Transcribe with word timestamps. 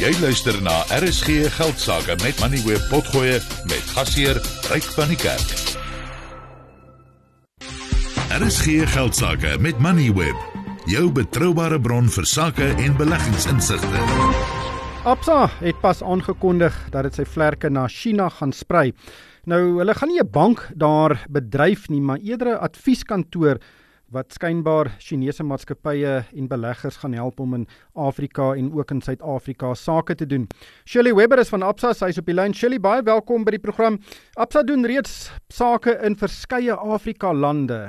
Jy 0.00 0.12
luister 0.20 0.56
na 0.64 0.82
RSG 0.88 1.50
Geldsaake 1.52 2.14
met 2.22 2.38
Money 2.40 2.62
Web 2.64 2.84
Potgoe 2.88 3.40
met 3.68 3.90
gasheer 3.92 4.38
Ryk 4.70 4.86
van 4.96 5.10
die 5.12 5.18
Kerk. 5.20 5.52
RSG 8.32 8.86
Geldsaake 8.94 9.58
met 9.60 9.78
Money 9.78 10.08
Web, 10.16 10.38
jou 10.88 11.10
betroubare 11.12 11.80
bron 11.80 12.08
vir 12.08 12.26
sake 12.26 12.70
en 12.80 12.96
beleggingsinsigte. 12.96 14.06
Absa 15.04 15.50
het 15.60 15.80
pas 15.82 16.00
aangekondig 16.02 16.76
dat 16.94 17.10
dit 17.10 17.20
sy 17.20 17.28
vlerke 17.28 17.68
na 17.68 17.84
China 17.90 18.30
gaan 18.30 18.52
sprei. 18.56 18.92
Nou, 19.44 19.78
hulle 19.82 19.94
gaan 19.94 20.08
nie 20.08 20.22
'n 20.22 20.30
bank 20.30 20.70
daar 20.74 21.26
bedryf 21.28 21.88
nie, 21.88 22.00
maar 22.00 22.18
eerder 22.18 22.54
'n 22.54 22.62
advieskantoor 22.62 23.58
wat 24.12 24.34
skynbaar 24.36 24.90
Chinese 25.00 25.44
maatskappye 25.46 26.18
en 26.36 26.48
beleggers 26.48 26.98
gaan 27.00 27.14
help 27.16 27.40
om 27.40 27.54
in 27.56 27.64
Afrika 27.96 28.50
en 28.52 28.68
ook 28.76 28.90
in 28.92 29.00
Suid-Afrika 29.00 29.72
sake 29.74 30.14
te 30.14 30.26
doen. 30.26 30.46
Shirley 30.84 31.14
Webber 31.14 31.40
is 31.40 31.48
van 31.48 31.62
Absa, 31.64 31.94
sy 31.96 32.10
is 32.12 32.20
op 32.20 32.28
die 32.28 32.36
lyn. 32.36 32.52
Shirley, 32.52 32.80
baie 32.80 33.02
welkom 33.06 33.46
by 33.46 33.54
die 33.56 33.62
program. 33.62 33.96
Absa 34.36 34.62
doen 34.68 34.84
reeds 34.84 35.30
sake 35.48 35.96
in 36.04 36.18
verskeie 36.20 36.76
Afrika 36.76 37.32
lande. 37.32 37.86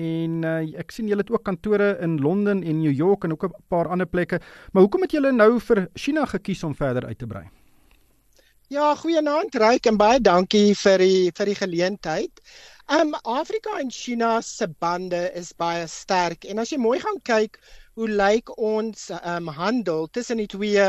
En 0.00 0.40
uh, 0.44 0.56
ek 0.80 0.92
sien 0.92 1.08
julle 1.08 1.24
het 1.24 1.32
ook 1.32 1.44
kantore 1.44 1.94
in 2.04 2.18
Londen 2.24 2.62
en 2.64 2.80
New 2.80 2.92
York 2.92 3.24
en 3.24 3.36
ook 3.36 3.44
'n 3.44 3.54
paar 3.68 3.88
ander 3.88 4.06
plekke. 4.06 4.40
Maar 4.72 4.82
hoekom 4.82 5.02
het 5.02 5.12
julle 5.12 5.32
nou 5.32 5.60
vir 5.60 5.88
China 5.94 6.24
gekies 6.24 6.64
om 6.64 6.74
verder 6.74 7.06
uit 7.06 7.18
te 7.18 7.26
brei? 7.26 7.44
Ja, 8.68 8.94
goeienaand, 8.94 9.54
Ryk 9.54 9.86
en 9.86 9.96
baie 9.96 10.20
dankie 10.20 10.74
vir 10.74 10.98
die 10.98 11.30
vir 11.30 11.46
die 11.46 11.54
geleentheid. 11.54 12.40
Um 12.88 13.16
Afrika 13.24 13.80
en 13.80 13.90
China 13.90 14.40
se 14.42 14.68
bande 14.68 15.32
is 15.34 15.52
baie 15.52 15.88
sterk 15.90 16.44
en 16.46 16.60
as 16.62 16.70
jy 16.70 16.76
mooi 16.78 17.00
gaan 17.02 17.16
kyk 17.26 17.56
hoe 17.98 18.06
lyk 18.20 18.52
ons 18.68 19.08
um 19.16 19.48
handel 19.56 20.06
tussen 20.06 20.38
die 20.38 20.46
twee 20.52 20.84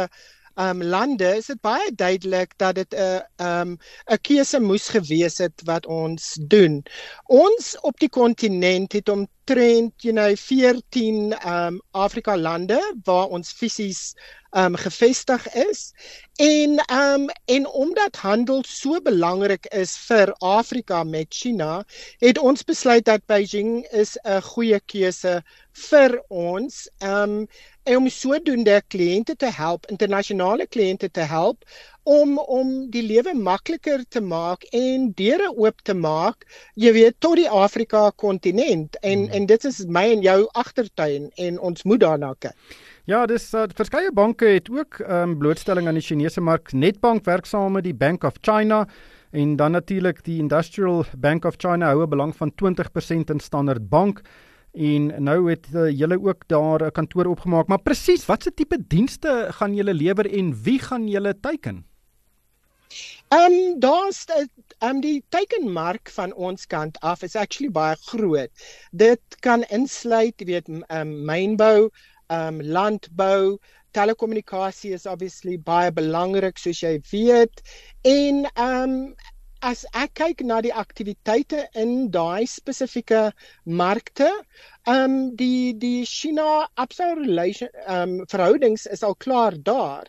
um 0.58 0.82
lande 0.84 1.28
is 1.38 1.46
dit 1.52 1.60
baie 1.62 1.92
duidelik 1.96 2.54
dat 2.58 2.76
dit 2.76 2.94
'n 2.94 3.22
uh, 3.42 3.62
um 3.62 3.78
'n 4.12 4.22
keuse 4.22 4.59
moes 4.59 4.88
gewees 4.90 5.38
het 5.38 5.62
wat 5.66 5.86
ons 5.86 6.38
doen. 6.48 6.84
Ons 7.26 7.78
op 7.81 8.00
die 8.00 8.09
kontinent 8.09 8.92
het 8.94 9.09
omtrent 9.09 9.94
you 10.02 10.14
know 10.14 10.36
14 10.36 11.36
um 11.46 11.81
Afrika 11.92 12.38
lande 12.38 12.81
waar 13.04 13.28
ons 13.28 13.52
fisies 13.52 14.16
um 14.52 14.76
gevestig 14.76 15.48
is 15.54 15.94
en 16.36 16.80
um 16.92 17.30
en 17.46 17.68
omdat 17.68 18.16
handel 18.16 18.64
so 18.66 19.02
belangrik 19.02 19.66
is 19.66 19.98
vir 20.08 20.34
Afrika 20.40 21.03
met 21.03 21.28
China 21.30 21.84
het 22.20 22.38
ons 22.38 22.64
besluit 22.64 23.06
dat 23.06 23.26
Beijing 23.26 23.86
is 23.92 24.18
'n 24.24 24.42
goeie 24.42 24.80
keuse 24.80 25.44
vir 25.72 26.22
ons 26.30 26.90
um 27.03 27.48
om 27.96 28.10
sodoende 28.10 28.82
kliënte 28.88 29.36
te 29.36 29.52
help 29.54 29.86
internasionale 29.94 30.68
kliënte 30.68 31.10
te 31.10 31.28
help 31.28 31.64
om 32.04 32.38
om 32.40 32.74
die 32.92 33.04
lewe 33.04 33.34
makliker 33.34 34.04
te 34.10 34.22
maak 34.22 34.64
en 34.72 35.12
deure 35.20 35.50
oop 35.56 35.82
te 35.84 35.94
maak 35.94 36.46
jy 36.76 36.94
weet 36.96 37.20
tot 37.20 37.40
die 37.40 37.50
Afrika 37.50 38.10
kontinent 38.16 39.00
en 39.02 39.26
hmm. 39.26 39.34
en 39.34 39.46
dit 39.46 39.66
is 39.72 39.84
my 39.88 40.06
en 40.12 40.24
jou 40.26 40.40
agtertuin 40.54 41.32
en 41.36 41.60
ons 41.60 41.84
moet 41.84 42.04
daarna 42.04 42.34
kyk 42.40 42.56
Ja, 43.08 43.22
dis 43.24 43.54
uh, 43.56 43.62
verskeie 43.72 44.10
banke 44.12 44.50
het 44.52 44.66
ook 44.68 44.98
um, 45.00 45.38
blootstelling 45.40 45.86
aan 45.88 45.96
die 45.96 46.04
Chinese 46.04 46.42
mark. 46.44 46.74
Netbank 46.76 47.24
werk 47.24 47.46
saam 47.48 47.78
met 47.78 47.86
die 47.86 47.96
Bank 47.96 48.26
of 48.28 48.42
China 48.44 48.82
en 49.32 49.56
dan 49.56 49.72
natuurlik 49.72 50.20
die 50.26 50.42
Industrial 50.44 51.06
Bank 51.16 51.46
of 51.46 51.56
China 51.58 51.94
hou 51.94 52.04
'n 52.04 52.10
belang 52.10 52.36
van 52.36 52.52
20% 52.52 53.30
in 53.32 53.40
Standard 53.40 53.90
Bank. 53.90 54.22
En 54.78 55.23
nou 55.23 55.50
het 55.50 55.67
uh, 55.73 55.89
julle 55.89 56.20
ook 56.22 56.47
daar 56.47 56.86
'n 56.86 56.92
kantoor 56.92 57.25
opgemaak. 57.25 57.67
Maar 57.67 57.81
presies, 57.81 58.25
watse 58.25 58.53
tipe 58.53 58.78
dienste 58.88 59.47
gaan 59.50 59.73
julle 59.75 59.94
lewer 59.94 60.30
en 60.34 60.53
wie 60.64 60.80
gaan 60.80 61.08
julle 61.08 61.39
teiken? 61.39 61.86
Ehm 63.28 63.52
um, 63.52 63.80
daar's 63.80 64.25
ehm 64.25 64.89
um, 64.89 65.02
die 65.02 65.23
teikenmark 65.30 66.09
van 66.09 66.34
ons 66.34 66.67
kant 66.67 67.00
af 67.00 67.23
is 67.23 67.36
actually 67.36 67.72
baie 67.72 67.96
groot. 67.96 68.52
Dit 68.91 69.22
kan 69.40 69.63
insluit, 69.63 70.34
jy 70.38 70.46
weet, 70.46 70.69
ehm 70.69 71.02
um, 71.02 71.25
mynbou, 71.25 71.90
um 72.28 72.62
landbou, 72.62 73.57
telekommunikasie 73.91 74.94
is 74.94 75.06
obviously 75.06 75.57
baie 75.57 75.91
belangrik 75.91 76.59
soos 76.62 76.81
jy 76.84 76.97
weet. 77.12 77.62
En 78.03 78.46
um 78.56 78.96
as 79.62 79.85
ek 79.94 80.13
kyk 80.19 80.41
na 80.45 80.59
die 80.62 80.73
aktiwiteite 80.73 81.68
in 81.75 82.09
daai 82.13 82.45
spesifieke 82.45 83.31
markte, 83.66 84.29
um 84.88 85.35
die 85.35 85.73
die 85.73 86.06
China 86.06 86.68
Absa 86.78 87.13
relation 87.16 87.69
um 87.88 88.25
verhoudings 88.29 88.85
is 88.85 89.03
al 89.03 89.16
klaar 89.16 89.57
daar. 89.63 90.06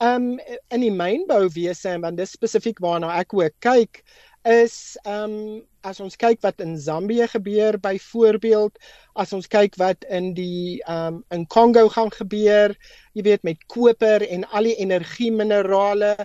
Um 0.00 0.38
in 0.70 0.80
die 0.80 0.90
mynbouwese 0.92 1.96
en 1.96 2.16
dis 2.16 2.32
spesifiek 2.36 2.80
waarna 2.80 3.16
ek 3.20 3.32
ook 3.34 3.56
kyk 3.60 4.02
is 4.44 4.96
um 5.04 5.62
as 5.84 6.00
ons 6.00 6.16
kyk 6.16 6.40
wat 6.42 6.60
in 6.60 6.76
Zambië 6.76 7.26
gebeur 7.28 7.78
byvoorbeeld 7.80 8.76
as 9.16 9.32
ons 9.32 9.48
kyk 9.48 9.76
wat 9.80 10.04
in 10.08 10.34
die 10.34 10.80
um 10.88 11.24
in 11.30 11.46
Kongo 11.46 11.88
gaan 11.88 12.12
gebeur 12.12 12.76
jy 13.16 13.24
weet 13.24 13.44
met 13.44 13.64
koper 13.68 14.24
en 14.28 14.44
al 14.52 14.68
die 14.68 14.76
energie 14.80 15.30
minerale 15.32 16.16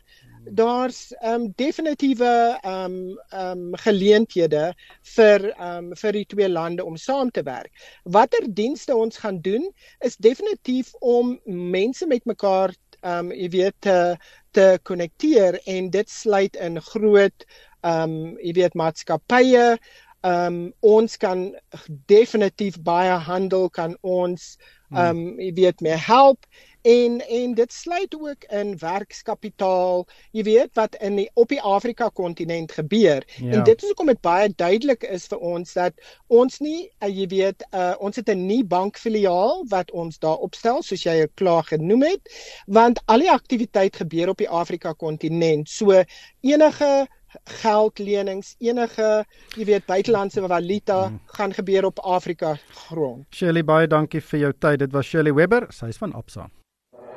daar's 0.51 1.13
um 1.23 1.49
definitiewe 1.57 2.59
um 2.63 3.17
um 3.33 3.75
geleenthede 3.83 4.73
vir 5.15 5.45
um 5.59 5.91
vir 5.95 6.11
die 6.11 6.25
twee 6.25 6.49
lande 6.49 6.85
om 6.85 6.97
saam 6.97 7.31
te 7.31 7.43
werk. 7.43 7.71
Watter 8.03 8.47
dienste 8.47 8.95
ons 8.95 9.17
gaan 9.17 9.41
doen 9.41 9.69
is 9.99 10.15
definitief 10.15 10.93
om 10.99 11.39
mense 11.45 12.07
met 12.07 12.25
mekaar 12.25 12.75
um 13.01 13.31
jy 13.31 13.49
weet 13.49 13.75
te 13.79 14.17
te 14.55 14.79
konnekteer 14.83 15.59
en 15.65 15.89
dit 15.91 16.09
sluit 16.09 16.55
in 16.55 16.79
groot 16.81 17.45
um, 17.85 18.35
jy 18.41 18.53
weet 18.59 18.77
maatskappye 18.79 19.65
um, 20.25 20.59
ons 20.85 21.17
kan 21.21 21.47
definitief 22.09 22.79
baie 22.85 23.17
handel 23.27 23.69
kan 23.69 23.97
ons 24.01 24.55
um, 24.95 25.35
jy 25.41 25.51
weet 25.59 25.83
meer 25.85 26.01
help 26.01 26.47
en 26.85 27.19
en 27.27 27.53
dit 27.57 27.73
sluit 27.73 28.15
ook 28.15 28.43
in 28.53 28.75
werkskapitaal 28.77 30.03
jy 30.37 30.43
weet 30.45 30.73
wat 30.77 30.95
in 31.01 31.17
die 31.17 31.25
op 31.33 31.49
die 31.49 31.61
Afrika 31.61 32.09
kontinent 32.13 32.75
gebeur 32.77 33.25
ja. 33.37 33.51
en 33.51 33.63
dit 33.65 33.81
is 33.81 33.89
hoekom 33.89 34.11
dit 34.13 34.21
baie 34.21 34.51
duidelik 34.55 35.03
is 35.09 35.25
vir 35.31 35.41
ons 35.53 35.73
dat 35.73 36.05
ons 36.27 36.59
nie 36.61 36.85
uh, 36.85 37.09
jy 37.09 37.25
weet 37.33 37.65
uh, 37.71 37.95
ons 37.97 38.21
het 38.21 38.29
'n 38.29 38.45
nie 38.45 38.61
bankfiliaal 38.63 39.65
wat 39.73 39.91
ons 39.91 40.19
daar 40.21 40.45
opstel 40.45 40.83
soos 40.83 41.07
jy 41.09 41.27
klaar 41.33 41.65
genoem 41.73 42.05
het 42.05 42.33
want 42.67 43.01
al 43.05 43.25
die 43.25 43.33
aktiwiteit 43.33 43.95
gebeur 43.95 44.29
op 44.29 44.37
die 44.37 44.49
Afrika 44.49 44.93
kontinent 44.93 45.69
so 45.69 46.03
enige 46.41 47.07
geldlenings, 47.43 48.55
enige, 48.59 49.25
jy 49.57 49.65
weet, 49.65 49.85
buitelandse 49.85 50.41
valuta 50.47 51.09
mm. 51.09 51.19
gaan 51.25 51.53
gebeur 51.53 51.85
op 51.85 51.99
Afrika 51.99 52.55
grond. 52.87 53.25
Shirley 53.35 53.63
baie 53.63 53.87
dankie 53.87 54.21
vir 54.21 54.39
jou 54.39 54.53
tyd. 54.53 54.79
Dit 54.79 54.93
was 54.95 55.05
Shirley 55.05 55.33
Webber, 55.33 55.67
sy's 55.69 55.97
van 55.97 56.13
Absa. 56.15 56.47